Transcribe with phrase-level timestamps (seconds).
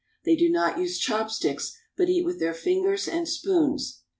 [0.25, 3.99] They do not use chopsticks, but eat with their fingers and spoons.